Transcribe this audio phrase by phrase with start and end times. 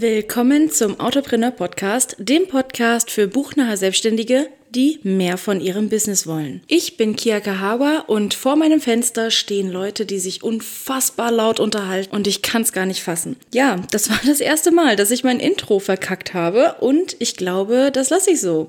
[0.00, 6.62] Willkommen zum Autopreneur Podcast, dem Podcast für buchnahe Selbstständige, die mehr von ihrem Business wollen.
[6.68, 12.14] Ich bin Kia Kahawa und vor meinem Fenster stehen Leute, die sich unfassbar laut unterhalten
[12.14, 13.34] und ich kann es gar nicht fassen.
[13.52, 17.90] Ja, das war das erste Mal, dass ich mein Intro verkackt habe und ich glaube,
[17.92, 18.68] das lasse ich so.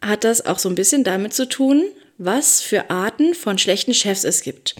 [0.00, 1.84] hat das auch so ein bisschen damit zu tun,
[2.20, 4.76] was für Arten von schlechten Chefs es gibt.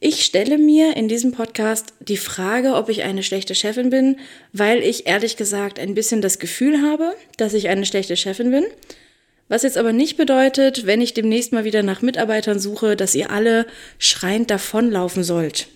[0.00, 4.18] Ich stelle mir in diesem Podcast die Frage, ob ich eine schlechte Chefin bin,
[4.52, 8.66] weil ich ehrlich gesagt ein bisschen das Gefühl habe, dass ich eine schlechte Chefin bin.
[9.48, 13.30] Was jetzt aber nicht bedeutet, wenn ich demnächst mal wieder nach Mitarbeitern suche, dass ihr
[13.30, 13.66] alle
[13.98, 15.68] schreiend davonlaufen sollt.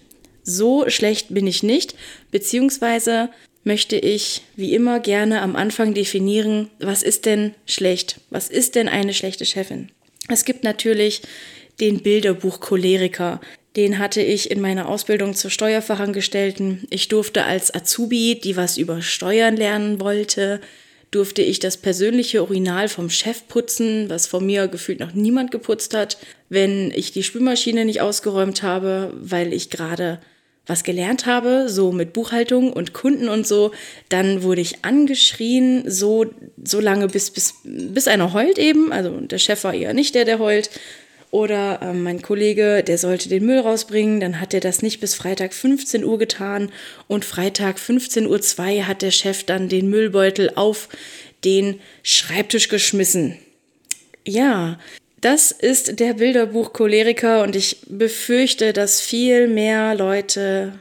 [0.45, 1.95] So schlecht bin ich nicht,
[2.31, 3.31] beziehungsweise
[3.65, 8.21] möchte ich wie immer gerne am Anfang definieren, was ist denn schlecht?
[8.29, 9.91] Was ist denn eine schlechte Chefin?
[10.29, 11.23] Es gibt natürlich
[11.81, 13.41] den Bilderbuch Choleriker.
[13.77, 16.87] Den hatte ich in meiner Ausbildung zur Steuerfachangestellten.
[16.91, 20.61] Ich durfte als Azubi, die was über Steuern lernen wollte,
[21.11, 25.95] durfte ich das persönliche Urinal vom Chef putzen, was von mir gefühlt noch niemand geputzt
[25.95, 26.19] hat.
[26.49, 30.21] Wenn ich die Spülmaschine nicht ausgeräumt habe, weil ich gerade
[30.67, 33.73] was gelernt habe, so mit Buchhaltung und Kunden und so,
[34.09, 36.27] dann wurde ich angeschrien, so,
[36.63, 38.93] so lange bis, bis, bis einer heult eben.
[38.93, 40.71] Also der Chef war eher nicht der, der heult.
[41.33, 45.15] Oder äh, mein Kollege, der sollte den Müll rausbringen, dann hat er das nicht bis
[45.15, 46.71] Freitag 15 Uhr getan
[47.09, 50.91] und Freitag 15.02 Uhr hat der Chef dann den Müllbeutel auf
[51.43, 53.39] den Schreibtisch geschmissen.
[54.27, 54.79] Ja,
[55.23, 60.73] das ist der Bilderbuch Choleriker und ich befürchte, dass viel mehr Leute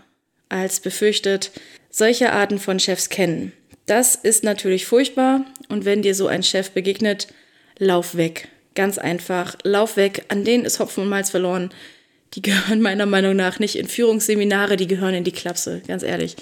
[0.50, 1.52] als befürchtet
[1.90, 3.54] solche Arten von Chefs kennen.
[3.86, 7.28] Das ist natürlich furchtbar und wenn dir so ein Chef begegnet,
[7.78, 8.48] lauf weg.
[8.74, 10.26] Ganz einfach, lauf weg.
[10.30, 11.72] An denen ist Hopfen und Malz verloren.
[12.34, 16.36] Die gehören meiner Meinung nach nicht in Führungsseminare, die gehören in die Klapse, ganz ehrlich.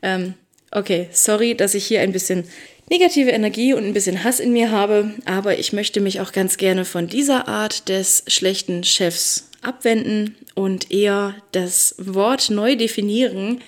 [0.00, 0.34] Ähm,
[0.72, 2.44] okay, sorry, dass ich hier ein bisschen
[2.90, 6.56] negative Energie und ein bisschen Hass in mir habe, aber ich möchte mich auch ganz
[6.56, 13.60] gerne von dieser Art des schlechten Chefs abwenden und eher das Wort neu definieren,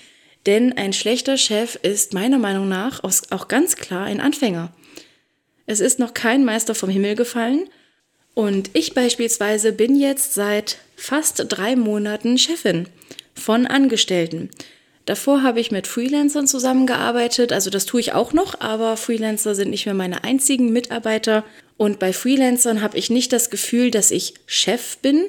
[0.46, 4.72] denn ein schlechter Chef ist meiner Meinung nach auch ganz klar ein Anfänger.
[5.66, 7.70] Es ist noch kein Meister vom Himmel gefallen
[8.34, 12.88] und ich beispielsweise bin jetzt seit fast drei Monaten Chefin
[13.34, 14.50] von Angestellten.
[15.04, 19.70] Davor habe ich mit Freelancern zusammengearbeitet, also das tue ich auch noch, aber Freelancer sind
[19.70, 21.44] nicht mehr meine einzigen Mitarbeiter.
[21.76, 25.26] Und bei Freelancern habe ich nicht das Gefühl, dass ich Chef bin.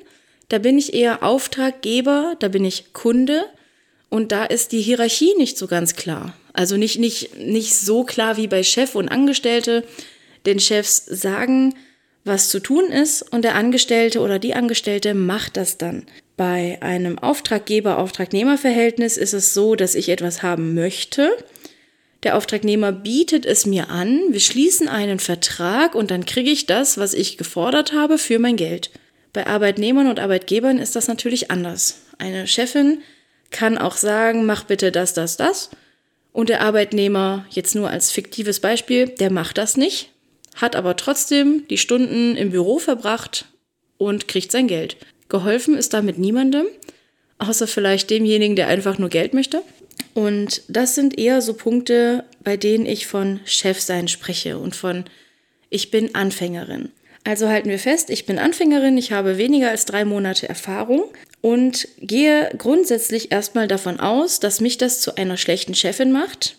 [0.47, 3.45] Da bin ich eher Auftraggeber, da bin ich Kunde
[4.09, 6.33] und da ist die Hierarchie nicht so ganz klar.
[6.53, 9.83] Also nicht, nicht, nicht so klar wie bei Chef und Angestellte,
[10.45, 11.75] denn Chefs sagen,
[12.23, 16.05] was zu tun ist und der Angestellte oder die Angestellte macht das dann.
[16.37, 21.31] Bei einem Auftraggeber-Auftragnehmer-Verhältnis ist es so, dass ich etwas haben möchte.
[22.23, 26.97] Der Auftragnehmer bietet es mir an, wir schließen einen Vertrag und dann kriege ich das,
[26.97, 28.89] was ich gefordert habe, für mein Geld.
[29.31, 32.01] Bei Arbeitnehmern und Arbeitgebern ist das natürlich anders.
[32.17, 32.99] Eine Chefin
[33.51, 35.69] kann auch sagen, mach bitte das, das, das.
[36.33, 40.09] Und der Arbeitnehmer, jetzt nur als fiktives Beispiel, der macht das nicht,
[40.55, 43.45] hat aber trotzdem die Stunden im Büro verbracht
[43.97, 44.97] und kriegt sein Geld.
[45.29, 46.65] Geholfen ist damit niemandem,
[47.39, 49.61] außer vielleicht demjenigen, der einfach nur Geld möchte.
[50.13, 55.05] Und das sind eher so Punkte, bei denen ich von Chefsein spreche und von
[55.69, 56.91] ich bin Anfängerin.
[57.25, 61.05] Also halten wir fest, ich bin Anfängerin, ich habe weniger als drei Monate Erfahrung
[61.41, 66.55] und gehe grundsätzlich erstmal davon aus, dass mich das zu einer schlechten Chefin macht.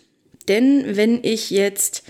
[0.49, 2.03] Denn wenn ich jetzt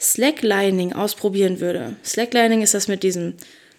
[0.00, 3.34] Slacklining ausprobieren würde, Slacklining ist das mit diesem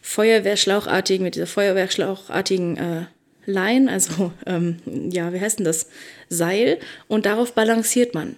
[0.06, 3.06] Feuerwehrschlauchartigen, mit dieser Feuerwehrschlauchartigen äh,
[3.48, 4.78] Line, also ähm,
[5.12, 5.88] ja, wie heißt denn das?
[6.30, 8.36] Seil und darauf balanciert man.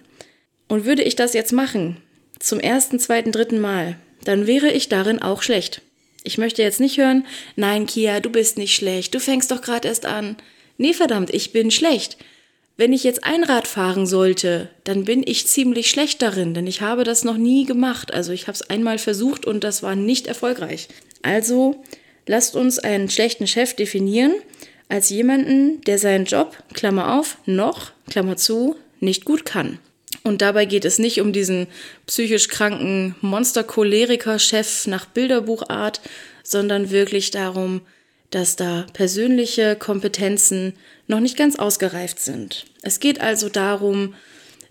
[0.66, 1.98] Und würde ich das jetzt machen,
[2.38, 5.82] zum ersten, zweiten, dritten Mal, dann wäre ich darin auch schlecht.
[6.24, 9.88] Ich möchte jetzt nicht hören, nein, Kia, du bist nicht schlecht, du fängst doch gerade
[9.88, 10.36] erst an.
[10.78, 12.16] Nee, verdammt, ich bin schlecht.
[12.78, 17.04] Wenn ich jetzt Einrad fahren sollte, dann bin ich ziemlich schlecht darin, denn ich habe
[17.04, 18.14] das noch nie gemacht.
[18.14, 20.88] Also ich habe es einmal versucht und das war nicht erfolgreich.
[21.22, 21.82] Also
[22.26, 24.34] lasst uns einen schlechten Chef definieren
[24.88, 29.78] als jemanden, der seinen Job, Klammer auf, noch, Klammer zu, nicht gut kann.
[30.22, 31.66] Und dabei geht es nicht um diesen
[32.06, 36.00] psychisch kranken Monster-Choleriker-Chef nach Bilderbuchart,
[36.42, 37.82] sondern wirklich darum,
[38.30, 40.74] dass da persönliche Kompetenzen
[41.06, 42.66] noch nicht ganz ausgereift sind.
[42.82, 44.14] Es geht also darum,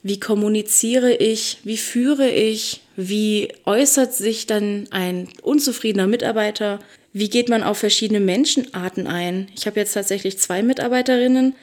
[0.04, 6.80] wie kommuniziere ich, wie führe ich, wie äußert sich dann ein unzufriedener Mitarbeiter,
[7.14, 9.48] wie geht man auf verschiedene Menschenarten ein.
[9.56, 11.56] Ich habe jetzt tatsächlich zwei Mitarbeiterinnen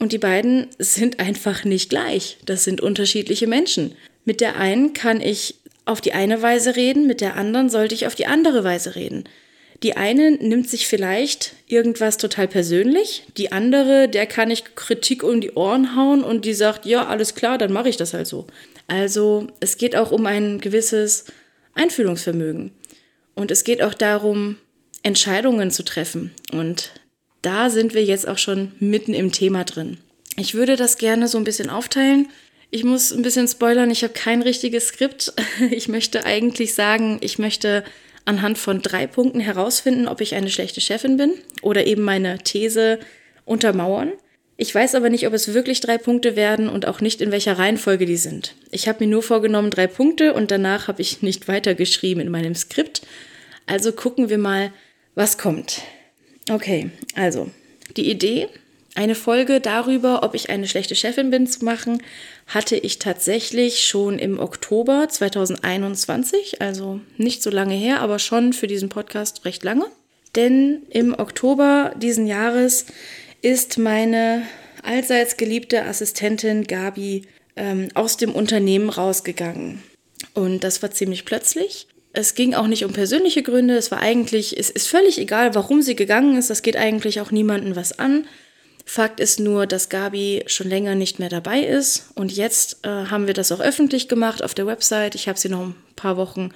[0.00, 2.36] und die beiden sind einfach nicht gleich.
[2.44, 3.94] Das sind unterschiedliche Menschen.
[4.24, 5.54] Mit der einen kann ich
[5.84, 9.24] auf die eine Weise reden, mit der anderen sollte ich auf die andere Weise reden.
[9.82, 15.40] Die eine nimmt sich vielleicht irgendwas total persönlich, die andere, der kann ich Kritik um
[15.40, 18.46] die Ohren hauen und die sagt, ja, alles klar, dann mache ich das halt so.
[18.86, 21.24] Also es geht auch um ein gewisses
[21.74, 22.72] Einfühlungsvermögen.
[23.34, 24.56] Und es geht auch darum,
[25.02, 26.32] Entscheidungen zu treffen.
[26.52, 26.92] Und
[27.42, 29.98] da sind wir jetzt auch schon mitten im Thema drin.
[30.36, 32.28] Ich würde das gerne so ein bisschen aufteilen.
[32.70, 35.32] Ich muss ein bisschen spoilern, ich habe kein richtiges Skript.
[35.70, 37.84] Ich möchte eigentlich sagen, ich möchte
[38.24, 42.98] anhand von drei Punkten herausfinden, ob ich eine schlechte Chefin bin oder eben meine These
[43.44, 44.12] untermauern.
[44.56, 47.58] Ich weiß aber nicht, ob es wirklich drei Punkte werden und auch nicht in welcher
[47.58, 48.54] Reihenfolge die sind.
[48.70, 52.54] Ich habe mir nur vorgenommen drei Punkte und danach habe ich nicht weitergeschrieben in meinem
[52.54, 53.02] Skript.
[53.66, 54.72] Also gucken wir mal,
[55.14, 55.82] was kommt.
[56.50, 57.50] Okay, also
[57.96, 58.48] die Idee,
[58.94, 62.02] eine Folge darüber, ob ich eine schlechte Chefin bin, zu machen,
[62.46, 68.68] hatte ich tatsächlich schon im Oktober 2021, also nicht so lange her, aber schon für
[68.68, 69.86] diesen Podcast recht lange.
[70.36, 72.86] Denn im Oktober diesen Jahres
[73.44, 74.46] ist meine
[74.82, 77.26] allseits geliebte Assistentin Gabi
[77.56, 79.82] ähm, aus dem Unternehmen rausgegangen.
[80.32, 81.86] Und das war ziemlich plötzlich.
[82.14, 83.76] Es ging auch nicht um persönliche Gründe.
[83.76, 86.48] Es war eigentlich, es ist völlig egal, warum sie gegangen ist.
[86.48, 88.26] Das geht eigentlich auch niemandem was an.
[88.86, 92.10] Fakt ist nur, dass Gabi schon länger nicht mehr dabei ist.
[92.14, 95.14] Und jetzt äh, haben wir das auch öffentlich gemacht auf der Website.
[95.16, 96.50] Ich habe sie noch ein paar Wochen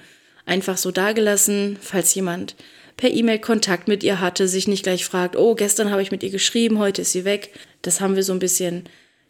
[0.47, 2.55] einfach so dagelassen, falls jemand
[2.99, 6.21] per E-Mail Kontakt mit ihr hatte, sich nicht gleich fragt, oh, gestern habe ich mit
[6.21, 7.51] ihr geschrieben, heute ist sie weg.
[7.81, 8.89] Das haben wir so ein bisschen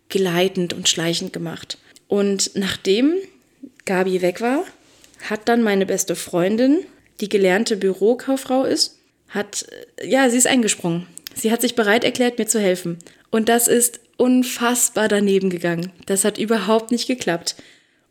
[0.10, 1.78] gleitend und schleichend gemacht.
[2.08, 3.14] Und nachdem
[3.86, 4.64] Gabi weg war,
[5.30, 6.80] hat dann meine beste Freundin,
[7.22, 9.68] die gelernte Bürokauffrau ist, hat,
[10.04, 11.06] ja, sie ist eingesprungen.
[11.36, 12.98] Sie hat sich bereit erklärt, mir zu helfen.
[13.30, 15.92] Und das ist unfassbar daneben gegangen.
[16.08, 17.56] Das hat überhaupt nicht geklappt.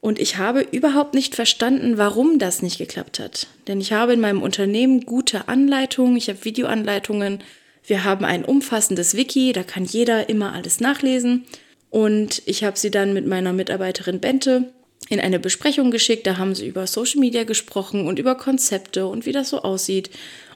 [0.01, 3.49] Und ich habe überhaupt nicht verstanden, warum das nicht geklappt hat.
[3.67, 7.43] Denn ich habe in meinem Unternehmen gute Anleitungen, ich habe Videoanleitungen,
[7.85, 11.47] wir haben ein umfassendes Wiki, da kann jeder immer alles nachlesen.
[11.91, 14.73] Und ich habe sie dann mit meiner Mitarbeiterin Bente
[15.09, 19.27] in eine Besprechung geschickt, da haben sie über Social Media gesprochen und über Konzepte und
[19.27, 20.11] wie das so aussieht.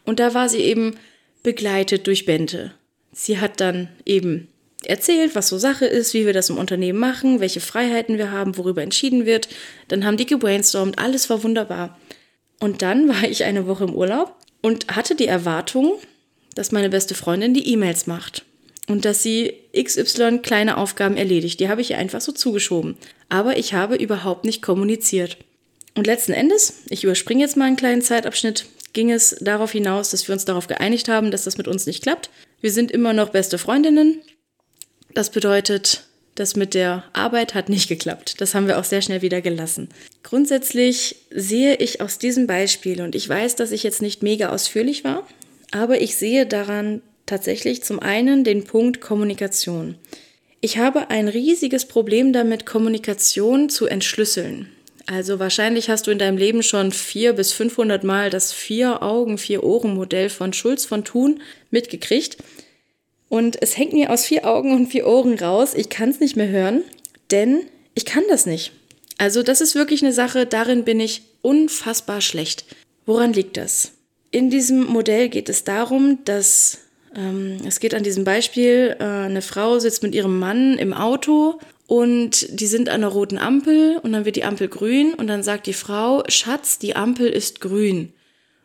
[0.04, 0.96] Und da war sie eben
[1.42, 2.72] begleitet durch Bente.
[3.12, 4.48] Sie hat dann eben
[4.86, 8.56] erzählt, was so Sache ist, wie wir das im Unternehmen machen, welche Freiheiten wir haben,
[8.56, 9.48] worüber entschieden wird.
[9.88, 11.98] Dann haben die gebrainstormt, alles war wunderbar.
[12.60, 15.94] Und dann war ich eine Woche im Urlaub und hatte die Erwartung,
[16.54, 18.44] dass meine beste Freundin die E-Mails macht
[18.88, 21.60] und dass sie XY kleine Aufgaben erledigt.
[21.60, 22.96] Die habe ich ihr einfach so zugeschoben.
[23.28, 25.38] Aber ich habe überhaupt nicht kommuniziert.
[25.94, 30.26] Und letzten Endes, ich überspringe jetzt mal einen kleinen Zeitabschnitt, ging es darauf hinaus, dass
[30.28, 32.30] wir uns darauf geeinigt haben, dass das mit uns nicht klappt.
[32.60, 34.20] Wir sind immer noch beste Freundinnen.
[35.14, 36.04] Das bedeutet,
[36.34, 38.40] das mit der Arbeit hat nicht geklappt.
[38.40, 39.88] Das haben wir auch sehr schnell wieder gelassen.
[40.22, 45.04] Grundsätzlich sehe ich aus diesem Beispiel, und ich weiß, dass ich jetzt nicht mega ausführlich
[45.04, 45.26] war,
[45.70, 49.96] aber ich sehe daran tatsächlich zum einen den Punkt Kommunikation.
[50.60, 54.68] Ich habe ein riesiges Problem damit, Kommunikation zu entschlüsseln.
[55.06, 60.30] Also wahrscheinlich hast du in deinem Leben schon vier bis 500 Mal das Vier-Augen, Vier-Ohren-Modell
[60.30, 61.40] von Schulz von Thun
[61.70, 62.36] mitgekriegt.
[63.32, 65.72] Und es hängt mir aus vier Augen und vier Ohren raus.
[65.74, 66.82] Ich kann es nicht mehr hören,
[67.30, 67.62] denn
[67.94, 68.72] ich kann das nicht.
[69.16, 72.66] Also das ist wirklich eine Sache, darin bin ich unfassbar schlecht.
[73.06, 73.92] Woran liegt das?
[74.32, 76.80] In diesem Modell geht es darum, dass
[77.16, 81.58] ähm, es geht an diesem Beispiel, äh, eine Frau sitzt mit ihrem Mann im Auto
[81.86, 85.42] und die sind an einer roten Ampel und dann wird die Ampel grün und dann
[85.42, 88.12] sagt die Frau, Schatz, die Ampel ist grün.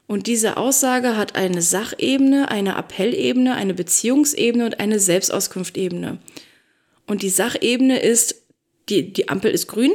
[0.07, 6.17] Und diese Aussage hat eine Sachebene, eine Appellebene, eine Beziehungsebene und eine Selbstauskunftebene.
[7.05, 8.41] Und die Sachebene ist,
[8.87, 9.91] die, die Ampel ist grün.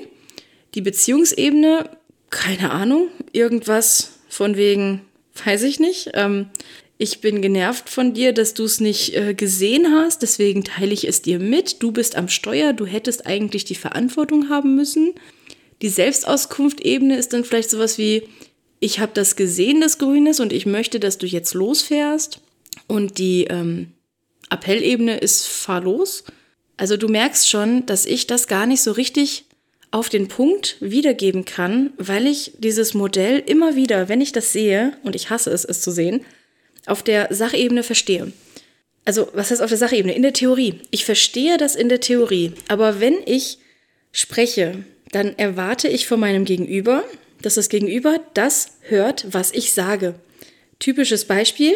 [0.75, 1.89] Die Beziehungsebene,
[2.29, 5.01] keine Ahnung, irgendwas von wegen,
[5.45, 6.11] weiß ich nicht.
[6.13, 6.51] Ähm,
[6.99, 11.09] ich bin genervt von dir, dass du es nicht äh, gesehen hast, deswegen teile ich
[11.09, 11.83] es dir mit.
[11.83, 15.15] Du bist am Steuer, du hättest eigentlich die Verantwortung haben müssen.
[15.81, 18.29] Die Selbstauskunftebene ist dann vielleicht sowas wie,
[18.83, 22.41] ich habe das gesehen, das Grün ist, und ich möchte, dass du jetzt losfährst.
[22.89, 23.93] Und die ähm,
[24.51, 26.25] Appellebene ist, fahr los.
[26.77, 29.45] Also du merkst schon, dass ich das gar nicht so richtig
[29.93, 34.95] auf den Punkt wiedergeben kann, weil ich dieses Modell immer wieder, wenn ich das sehe,
[35.05, 36.25] und ich hasse es, es zu sehen,
[36.87, 38.33] auf der Sachebene verstehe.
[39.05, 40.15] Also, was heißt auf der Sachebene?
[40.15, 40.81] In der Theorie.
[40.91, 42.53] Ich verstehe das in der Theorie.
[42.67, 43.59] Aber wenn ich
[44.11, 47.05] spreche, dann erwarte ich von meinem Gegenüber,
[47.43, 50.15] dass das Gegenüber das hört, was ich sage.
[50.79, 51.75] Typisches Beispiel.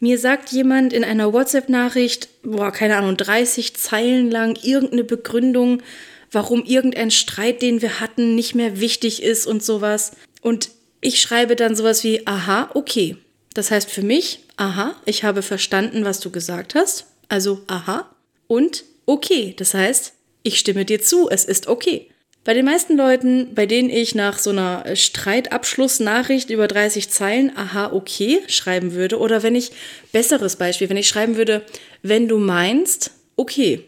[0.00, 5.82] Mir sagt jemand in einer WhatsApp-Nachricht, boah, keine Ahnung, 30 Zeilen lang irgendeine Begründung,
[6.30, 10.12] warum irgendein Streit, den wir hatten, nicht mehr wichtig ist und sowas.
[10.40, 10.70] Und
[11.00, 13.16] ich schreibe dann sowas wie, aha, okay.
[13.54, 17.06] Das heißt für mich, aha, ich habe verstanden, was du gesagt hast.
[17.28, 18.10] Also, aha.
[18.46, 19.54] Und okay.
[19.56, 22.10] Das heißt, ich stimme dir zu, es ist okay.
[22.44, 27.90] Bei den meisten Leuten, bei denen ich nach so einer Streitabschlussnachricht über 30 Zeilen, aha,
[27.92, 29.72] okay, schreiben würde, oder wenn ich,
[30.12, 31.64] besseres Beispiel, wenn ich schreiben würde,
[32.02, 33.84] wenn du meinst, okay,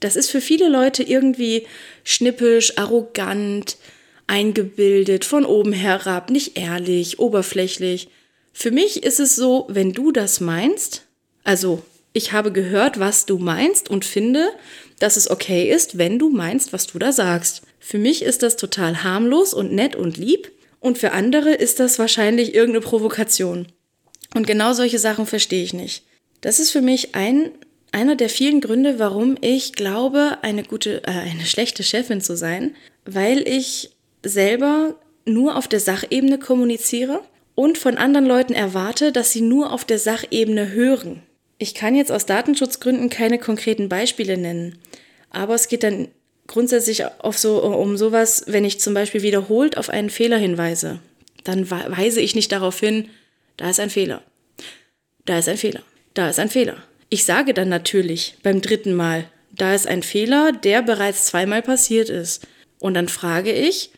[0.00, 1.66] das ist für viele Leute irgendwie
[2.04, 3.78] schnippisch, arrogant,
[4.26, 8.08] eingebildet, von oben herab, nicht ehrlich, oberflächlich.
[8.52, 11.06] Für mich ist es so, wenn du das meinst,
[11.42, 14.50] also ich habe gehört, was du meinst und finde,
[14.98, 17.62] dass es okay ist, wenn du meinst, was du da sagst.
[17.80, 21.98] Für mich ist das total harmlos und nett und lieb und für andere ist das
[21.98, 23.66] wahrscheinlich irgendeine Provokation.
[24.34, 26.04] Und genau solche Sachen verstehe ich nicht.
[26.40, 27.50] Das ist für mich ein,
[27.92, 32.76] einer der vielen Gründe, warum ich glaube, eine gute, äh, eine schlechte Chefin zu sein,
[33.04, 33.90] weil ich
[34.24, 37.22] selber nur auf der Sachebene kommuniziere
[37.54, 41.22] und von anderen Leuten erwarte, dass sie nur auf der Sachebene hören.
[41.58, 44.78] Ich kann jetzt aus Datenschutzgründen keine konkreten Beispiele nennen,
[45.30, 46.08] aber es geht dann
[46.48, 50.98] grundsätzlich auf so, um sowas, wenn ich zum Beispiel wiederholt auf einen Fehler hinweise,
[51.44, 53.08] dann weise ich nicht darauf hin,
[53.56, 54.22] da ist ein Fehler,
[55.24, 55.82] da ist ein Fehler,
[56.14, 56.82] da ist ein Fehler.
[57.10, 62.10] Ich sage dann natürlich beim dritten Mal, da ist ein Fehler, der bereits zweimal passiert
[62.10, 62.46] ist.
[62.78, 63.90] Und dann frage ich,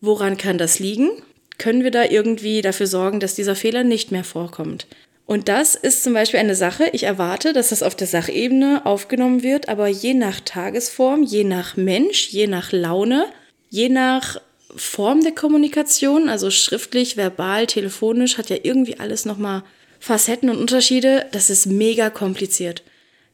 [0.00, 1.10] woran kann das liegen?
[1.56, 4.86] Können wir da irgendwie dafür sorgen, dass dieser Fehler nicht mehr vorkommt?
[5.28, 9.42] Und das ist zum Beispiel eine Sache, ich erwarte, dass das auf der Sachebene aufgenommen
[9.42, 13.26] wird, aber je nach Tagesform, je nach Mensch, je nach Laune,
[13.68, 14.40] je nach
[14.74, 19.64] Form der Kommunikation, also schriftlich, verbal, telefonisch, hat ja irgendwie alles nochmal
[20.00, 21.26] Facetten und Unterschiede.
[21.32, 22.82] Das ist mega kompliziert.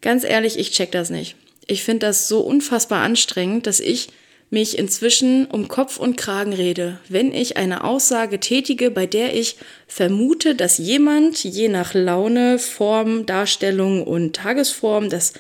[0.00, 1.36] Ganz ehrlich, ich check das nicht.
[1.68, 4.08] Ich finde das so unfassbar anstrengend, dass ich
[4.54, 9.56] mich inzwischen um Kopf und Kragen rede, wenn ich eine Aussage tätige, bei der ich
[9.86, 15.34] vermute, dass jemand je nach Laune, Form, Darstellung und Tagesform das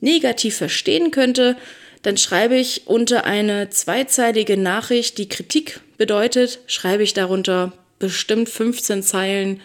[0.00, 1.56] negativ verstehen könnte,
[2.00, 9.02] dann schreibe ich unter eine zweizeilige Nachricht, die Kritik bedeutet, schreibe ich darunter bestimmt 15
[9.02, 9.60] Zeilen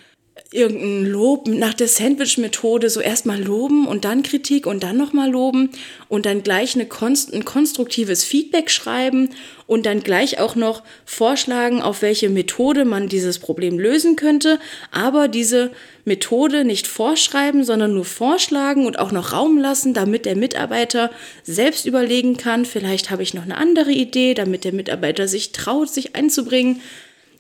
[0.52, 5.70] irgendein Lob nach der Sandwich-Methode so erstmal loben und dann Kritik und dann nochmal loben
[6.08, 9.30] und dann gleich eine konst ein konstruktives Feedback schreiben
[9.68, 15.28] und dann gleich auch noch vorschlagen, auf welche Methode man dieses Problem lösen könnte, aber
[15.28, 15.70] diese
[16.04, 21.12] Methode nicht vorschreiben, sondern nur vorschlagen und auch noch Raum lassen, damit der Mitarbeiter
[21.44, 25.90] selbst überlegen kann, vielleicht habe ich noch eine andere Idee, damit der Mitarbeiter sich traut,
[25.90, 26.82] sich einzubringen.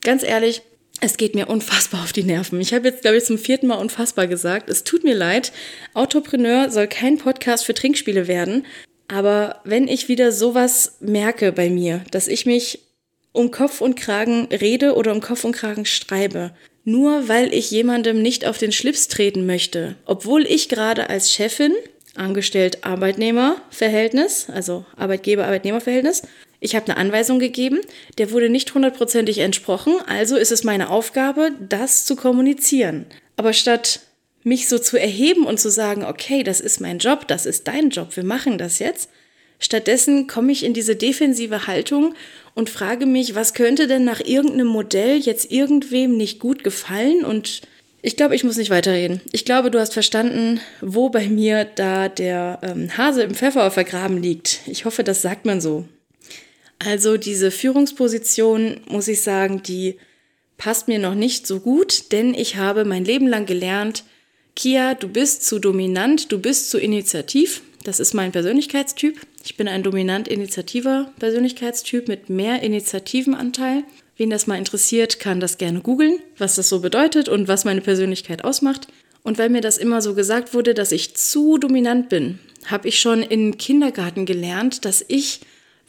[0.01, 0.61] Ganz ehrlich,
[1.01, 2.59] es geht mir unfassbar auf die Nerven.
[2.61, 4.69] Ich habe jetzt, glaube ich, zum vierten Mal unfassbar gesagt.
[4.69, 5.51] Es tut mir leid.
[5.93, 8.65] Autopreneur soll kein Podcast für Trinkspiele werden.
[9.07, 12.79] Aber wenn ich wieder sowas merke bei mir, dass ich mich
[13.31, 16.51] um Kopf und Kragen rede oder um Kopf und Kragen schreibe,
[16.83, 21.73] nur weil ich jemandem nicht auf den Schlips treten möchte, obwohl ich gerade als Chefin,
[22.15, 26.23] Angestellt-Arbeitnehmer-Verhältnis, also Arbeitgeber-Arbeitnehmer-Verhältnis,
[26.59, 27.79] ich habe eine Anweisung gegeben,
[28.17, 33.05] der wurde nicht hundertprozentig entsprochen, also ist es meine Aufgabe, das zu kommunizieren.
[33.37, 34.01] Aber statt
[34.43, 37.89] mich so zu erheben und zu sagen, okay, das ist mein Job, das ist dein
[37.89, 39.09] Job, wir machen das jetzt,
[39.59, 42.13] stattdessen komme ich in diese defensive Haltung
[42.55, 47.61] und frage mich, was könnte denn nach irgendeinem Modell jetzt irgendwem nicht gut gefallen und
[48.01, 49.19] ich glaube, ich muss nicht weiterreden.
[49.33, 54.21] Ich glaube, du hast verstanden, wo bei mir da der ähm, Hase im Pfeffer vergraben
[54.21, 54.61] liegt.
[54.67, 55.85] Ich hoffe, das sagt man so.
[56.79, 59.97] Also diese Führungsposition, muss ich sagen, die
[60.57, 64.03] passt mir noch nicht so gut, denn ich habe mein Leben lang gelernt,
[64.55, 67.61] Kia, du bist zu dominant, du bist zu initiativ.
[67.85, 69.21] Das ist mein Persönlichkeitstyp.
[69.45, 73.83] Ich bin ein dominant-initiativer Persönlichkeitstyp mit mehr Initiativenanteil.
[74.17, 77.79] Wen das mal interessiert, kann das gerne googeln, was das so bedeutet und was meine
[77.79, 78.89] Persönlichkeit ausmacht.
[79.23, 82.99] Und weil mir das immer so gesagt wurde, dass ich zu dominant bin, habe ich
[82.99, 85.39] schon im Kindergarten gelernt, dass ich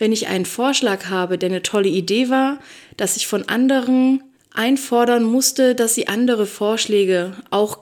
[0.01, 2.59] wenn ich einen Vorschlag habe, der eine tolle Idee war,
[2.97, 7.79] dass ich von anderen einfordern musste, dass sie andere Vorschläge auch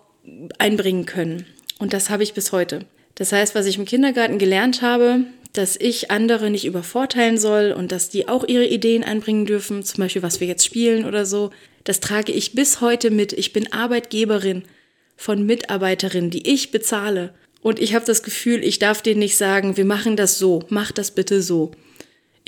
[0.59, 1.47] einbringen können.
[1.79, 2.81] Und das habe ich bis heute.
[3.15, 5.21] Das heißt, was ich im Kindergarten gelernt habe,
[5.53, 10.03] dass ich andere nicht übervorteilen soll und dass die auch ihre Ideen einbringen dürfen, zum
[10.03, 11.51] Beispiel was wir jetzt spielen oder so,
[11.85, 13.33] das trage ich bis heute mit.
[13.33, 14.65] Ich bin Arbeitgeberin
[15.17, 17.33] von Mitarbeiterinnen, die ich bezahle.
[17.63, 20.93] Und ich habe das Gefühl, ich darf denen nicht sagen, wir machen das so, mach
[20.93, 21.73] das bitte so.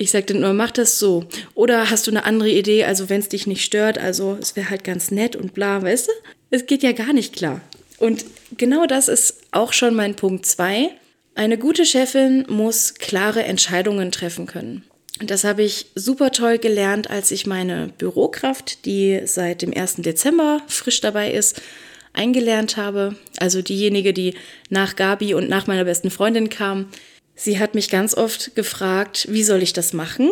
[0.01, 1.25] Ich sage denen nur, mach das so.
[1.53, 4.71] Oder hast du eine andere Idee, also wenn es dich nicht stört, also es wäre
[4.71, 6.11] halt ganz nett und bla, weißt du?
[6.49, 7.61] Es geht ja gar nicht klar.
[7.99, 8.25] Und
[8.57, 10.89] genau das ist auch schon mein Punkt 2.
[11.35, 14.83] Eine gute Chefin muss klare Entscheidungen treffen können.
[15.19, 19.97] Und das habe ich super toll gelernt, als ich meine Bürokraft, die seit dem 1.
[19.97, 21.61] Dezember frisch dabei ist,
[22.13, 23.15] eingelernt habe.
[23.37, 24.33] Also diejenige, die
[24.69, 26.87] nach Gabi und nach meiner besten Freundin kam.
[27.43, 30.29] Sie hat mich ganz oft gefragt, wie soll ich das machen?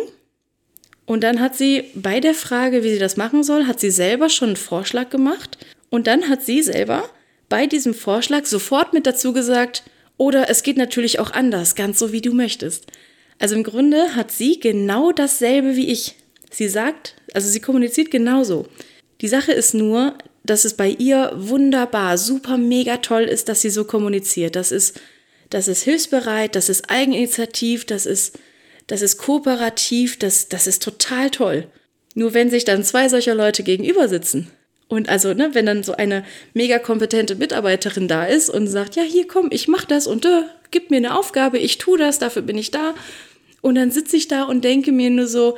[1.06, 4.28] Und dann hat sie bei der Frage, wie sie das machen soll, hat sie selber
[4.28, 5.58] schon einen Vorschlag gemacht.
[5.88, 7.02] Und dann hat sie selber
[7.48, 9.82] bei diesem Vorschlag sofort mit dazu gesagt,
[10.18, 12.86] oder es geht natürlich auch anders, ganz so wie du möchtest.
[13.40, 16.14] Also im Grunde hat sie genau dasselbe wie ich.
[16.52, 18.68] Sie sagt, also sie kommuniziert genauso.
[19.20, 20.14] Die Sache ist nur,
[20.44, 24.54] dass es bei ihr wunderbar, super, mega toll ist, dass sie so kommuniziert.
[24.54, 25.00] Das ist,
[25.50, 28.38] das ist hilfsbereit, das ist eigeninitiativ, das ist,
[28.86, 31.66] das ist kooperativ, das, das ist total toll.
[32.14, 34.50] Nur wenn sich dann zwei solcher Leute gegenüber sitzen,
[34.90, 39.04] und also, ne, wenn dann so eine mega kompetente Mitarbeiterin da ist und sagt, ja,
[39.04, 40.42] hier komm, ich mach das und äh,
[40.72, 42.94] gib mir eine Aufgabe, ich tu das, dafür bin ich da.
[43.60, 45.56] Und dann sitze ich da und denke mir nur so,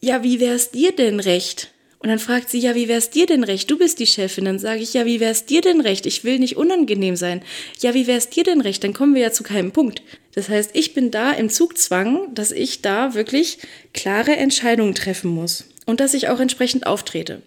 [0.00, 1.73] ja, wie wär's dir denn recht?
[2.04, 3.70] Und dann fragt sie, ja, wie wär's dir denn recht?
[3.70, 4.44] Du bist die Chefin.
[4.44, 6.04] Dann sage ich, ja, wie wär's dir denn recht?
[6.04, 7.40] Ich will nicht unangenehm sein.
[7.80, 8.84] Ja, wie wär's dir denn recht?
[8.84, 10.02] Dann kommen wir ja zu keinem Punkt.
[10.34, 13.56] Das heißt, ich bin da im Zugzwang, dass ich da wirklich
[13.94, 17.40] klare Entscheidungen treffen muss und dass ich auch entsprechend auftrete.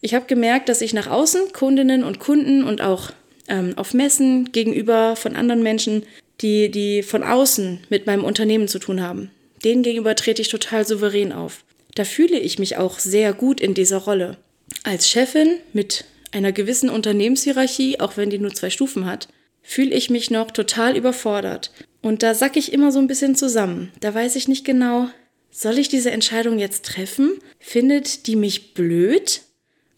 [0.00, 3.12] Ich habe gemerkt, dass ich nach außen Kundinnen und Kunden und auch
[3.46, 6.02] ähm, auf Messen gegenüber von anderen Menschen,
[6.40, 9.30] die, die von außen mit meinem Unternehmen zu tun haben,
[9.62, 11.62] denen gegenüber trete ich total souverän auf.
[11.94, 14.36] Da fühle ich mich auch sehr gut in dieser Rolle.
[14.82, 19.28] Als Chefin mit einer gewissen Unternehmenshierarchie, auch wenn die nur zwei Stufen hat,
[19.62, 21.70] fühle ich mich noch total überfordert.
[22.02, 23.92] Und da sack ich immer so ein bisschen zusammen.
[24.00, 25.08] Da weiß ich nicht genau,
[25.50, 27.38] soll ich diese Entscheidung jetzt treffen?
[27.60, 29.42] Findet die mich blöd?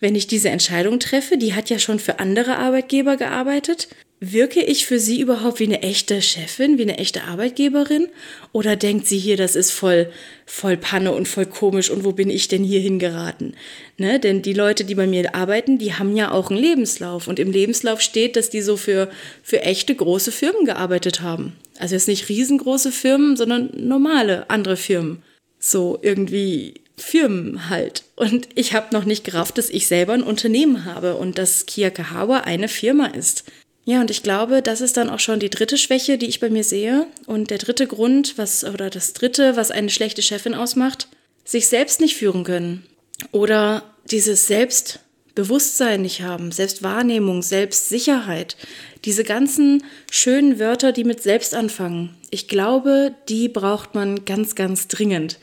[0.00, 4.86] wenn ich diese Entscheidung treffe, die hat ja schon für andere Arbeitgeber gearbeitet, wirke ich
[4.86, 8.08] für sie überhaupt wie eine echte Chefin, wie eine echte Arbeitgeberin?
[8.52, 10.10] Oder denkt sie hier, das ist voll,
[10.46, 13.54] voll Panne und voll komisch und wo bin ich denn hier hingeraten?
[13.98, 14.18] Ne?
[14.18, 17.52] Denn die Leute, die bei mir arbeiten, die haben ja auch einen Lebenslauf und im
[17.52, 19.10] Lebenslauf steht, dass die so für,
[19.42, 21.52] für echte große Firmen gearbeitet haben.
[21.78, 25.22] Also jetzt nicht riesengroße Firmen, sondern normale andere Firmen.
[25.58, 28.04] So irgendwie Firmen halt.
[28.16, 31.90] Und ich habe noch nicht gerafft, dass ich selber ein Unternehmen habe und dass Kia
[31.90, 33.44] Kahawa eine Firma ist.
[33.88, 36.50] Ja, und ich glaube, das ist dann auch schon die dritte Schwäche, die ich bei
[36.50, 37.06] mir sehe.
[37.26, 41.06] Und der dritte Grund, was, oder das dritte, was eine schlechte Chefin ausmacht,
[41.44, 42.84] sich selbst nicht führen können.
[43.30, 48.56] Oder dieses Selbstbewusstsein nicht haben, Selbstwahrnehmung, Selbstsicherheit.
[49.04, 52.16] Diese ganzen schönen Wörter, die mit selbst anfangen.
[52.30, 55.38] Ich glaube, die braucht man ganz, ganz dringend.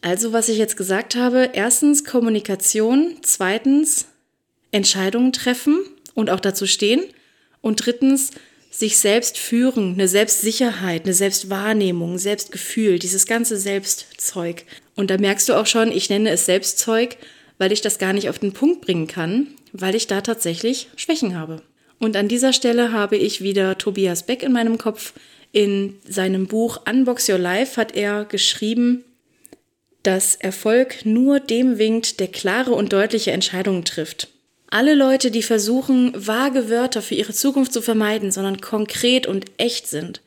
[0.00, 4.06] Also, was ich jetzt gesagt habe, erstens Kommunikation, zweitens
[4.70, 5.80] Entscheidungen treffen
[6.14, 7.02] und auch dazu stehen
[7.64, 8.30] und drittens
[8.70, 14.64] sich selbst führen, eine Selbstsicherheit, eine Selbstwahrnehmung, Selbstgefühl, dieses ganze Selbstzeug.
[14.96, 17.16] Und da merkst du auch schon, ich nenne es Selbstzeug,
[17.56, 21.38] weil ich das gar nicht auf den Punkt bringen kann, weil ich da tatsächlich Schwächen
[21.38, 21.62] habe.
[21.98, 25.14] Und an dieser Stelle habe ich wieder Tobias Beck in meinem Kopf.
[25.52, 29.04] In seinem Buch Unbox Your Life hat er geschrieben,
[30.02, 34.33] dass Erfolg nur dem winkt, der klare und deutliche Entscheidungen trifft.
[34.74, 39.86] Alle Leute, die versuchen, vage Wörter für ihre Zukunft zu vermeiden, sondern konkret und echt
[39.86, 40.20] sind,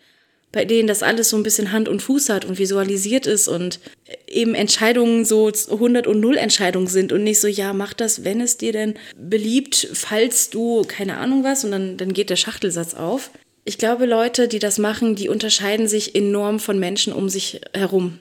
[0.54, 3.82] bei denen das alles so ein bisschen Hand und Fuß hat und visualisiert ist und
[4.26, 8.40] eben Entscheidungen so 100 und 0 Entscheidungen sind und nicht so, ja, mach das, wenn
[8.40, 12.94] es dir denn beliebt, falls du keine Ahnung was und dann, dann geht der Schachtelsatz
[12.94, 13.32] auf.
[13.66, 18.20] Ich glaube, Leute, die das machen, die unterscheiden sich enorm von Menschen um sich herum.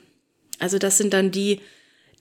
[0.59, 1.61] Also das sind dann die,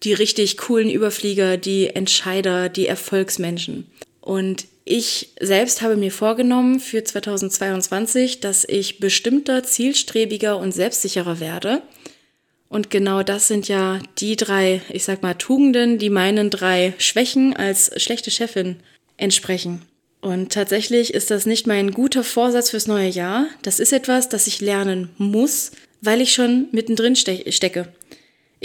[0.03, 3.87] die richtig coolen Überflieger, die Entscheider, die Erfolgsmenschen.
[4.21, 11.83] Und ich selbst habe mir vorgenommen für 2022, dass ich bestimmter, zielstrebiger und selbstsicherer werde.
[12.69, 17.55] Und genau das sind ja die drei, ich sag mal, Tugenden, die meinen drei Schwächen
[17.57, 18.77] als schlechte Chefin
[19.17, 19.83] entsprechen.
[20.21, 23.47] Und tatsächlich ist das nicht mein guter Vorsatz fürs neue Jahr.
[23.63, 27.89] Das ist etwas, das ich lernen muss, weil ich schon mittendrin stecke.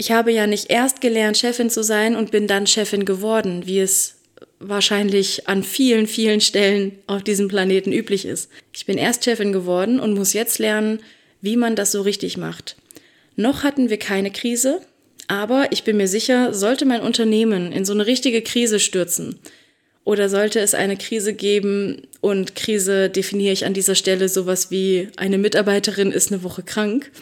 [0.02, 3.78] Ich habe ja nicht erst gelernt, Chefin zu sein und bin dann Chefin geworden, wie
[3.78, 4.16] es
[4.58, 8.50] wahrscheinlich an vielen, vielen Stellen auf diesem Planeten üblich ist.
[8.74, 10.98] Ich bin erst Chefin geworden und muss jetzt lernen,
[11.40, 12.74] wie man das so richtig macht.
[13.36, 14.80] Noch hatten wir keine Krise,
[15.28, 19.38] aber ich bin mir sicher, sollte mein Unternehmen in so eine richtige Krise stürzen
[20.02, 25.10] oder sollte es eine Krise geben und Krise definiere ich an dieser Stelle sowas wie
[25.16, 27.12] eine Mitarbeiterin ist eine Woche krank,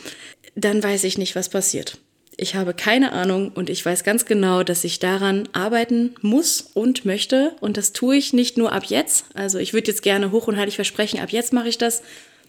[0.55, 1.99] dann weiß ich nicht, was passiert.
[2.43, 7.05] Ich habe keine Ahnung und ich weiß ganz genau, dass ich daran arbeiten muss und
[7.05, 7.55] möchte.
[7.61, 9.27] Und das tue ich nicht nur ab jetzt.
[9.35, 12.01] Also ich würde jetzt gerne hoch und heilig versprechen, ab jetzt mache ich das.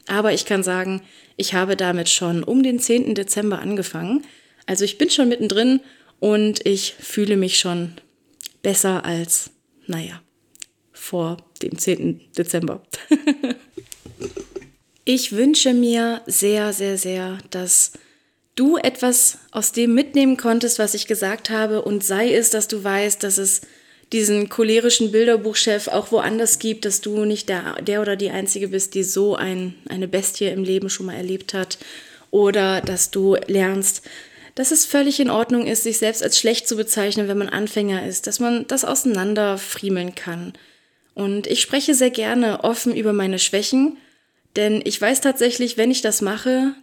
[0.08, 1.01] Aber ich kann sagen,
[1.36, 3.15] ich habe damit schon um den 10.
[3.15, 4.23] Dezember angefangen.
[4.65, 5.82] Also ich bin schon mittendrin
[6.21, 7.91] und ich fühle mich schon
[8.63, 9.49] besser als,
[9.88, 10.21] naja,
[10.93, 12.32] vor dem 10.
[12.38, 12.82] Dezember.
[15.04, 17.91] ich wünsche mir sehr, sehr, sehr, dass
[18.62, 22.84] du etwas aus dem mitnehmen konntest, was ich gesagt habe, und sei es, dass du
[22.84, 23.62] weißt, dass es
[24.13, 28.93] diesen cholerischen Bilderbuchchef auch woanders gibt, dass du nicht der, der oder die Einzige bist,
[28.93, 31.80] die so ein, eine Bestie im Leben schon mal erlebt hat,
[32.30, 34.04] oder dass du lernst,
[34.54, 38.06] dass es völlig in Ordnung ist, sich selbst als schlecht zu bezeichnen, wenn man Anfänger
[38.06, 40.54] ist, dass man das auseinanderfriemeln kann.
[41.15, 43.97] Und ich spreche sehr gerne offen über meine Schwächen,
[44.56, 46.76] denn ich weiß tatsächlich, wenn ich das mache,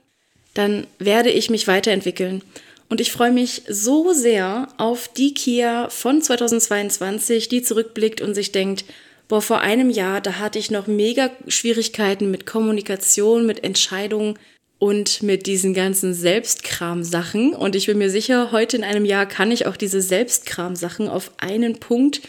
[0.59, 2.43] dann werde ich mich weiterentwickeln.
[2.89, 8.51] Und ich freue mich so sehr auf die Kia von 2022, die zurückblickt und sich
[8.51, 8.85] denkt,
[9.29, 14.37] boah, vor einem Jahr, da hatte ich noch mega Schwierigkeiten mit Kommunikation, mit Entscheidungen
[14.81, 17.55] und mit diesen ganzen Selbstkram-Sachen.
[17.55, 21.31] Und ich bin mir sicher, heute in einem Jahr kann ich auch diese Selbstkram-Sachen auf
[21.39, 22.23] einen Punkt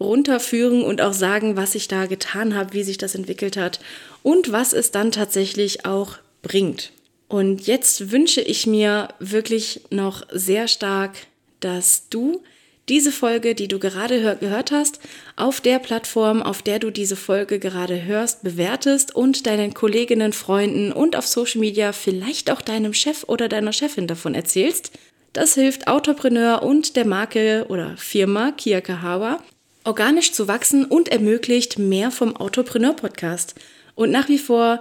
[0.00, 3.78] runterführen und auch sagen, was ich da getan habe, wie sich das entwickelt hat
[4.22, 6.93] und was es dann tatsächlich auch bringt.
[7.34, 11.16] Und jetzt wünsche ich mir wirklich noch sehr stark,
[11.58, 12.44] dass du
[12.88, 15.00] diese Folge, die du gerade gehört hast,
[15.34, 20.92] auf der Plattform, auf der du diese Folge gerade hörst, bewertest und deinen Kolleginnen, Freunden
[20.92, 24.92] und auf Social Media vielleicht auch deinem Chef oder deiner Chefin davon erzählst.
[25.32, 29.42] Das hilft Autopreneur und der Marke oder Firma Kia Kahawa
[29.82, 33.56] organisch zu wachsen und ermöglicht mehr vom Autopreneur Podcast.
[33.96, 34.80] Und nach wie vor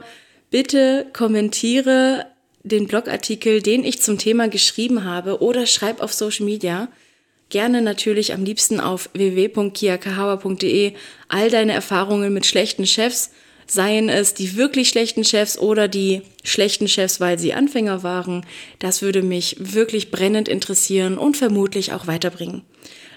[0.51, 2.27] bitte kommentiere
[2.63, 6.87] den Blogartikel, den ich zum Thema geschrieben habe, oder schreib auf Social Media.
[7.49, 10.93] Gerne natürlich am liebsten auf www.kiakahawa.de
[11.27, 13.31] all deine Erfahrungen mit schlechten Chefs,
[13.67, 18.45] seien es die wirklich schlechten Chefs oder die schlechten Chefs, weil sie Anfänger waren.
[18.79, 22.63] Das würde mich wirklich brennend interessieren und vermutlich auch weiterbringen.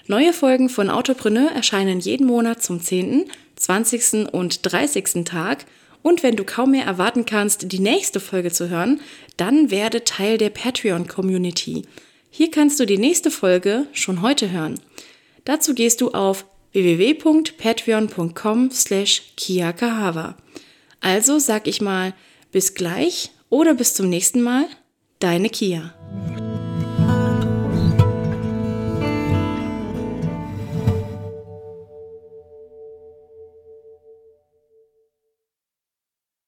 [0.07, 4.31] Neue Folgen von Autopreneur erscheinen jeden Monat zum 10., 20.
[4.31, 5.25] und 30.
[5.25, 5.65] Tag
[6.07, 9.01] und wenn du kaum mehr erwarten kannst, die nächste Folge zu hören,
[9.35, 11.83] dann werde Teil der Patreon-Community.
[12.29, 14.79] Hier kannst du die nächste Folge schon heute hören.
[15.43, 20.37] Dazu gehst du auf www.patreon.com slash kiakahawa.
[21.01, 22.13] Also sag ich mal
[22.51, 24.65] bis gleich oder bis zum nächsten Mal,
[25.19, 25.93] deine Kia.